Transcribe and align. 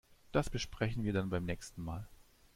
Das 0.31 0.49
besprechen 0.49 1.03
wir 1.03 1.13
dann 1.13 1.29
beim 1.29 1.45
nächsten 1.45 1.83
Mal. 1.83 2.07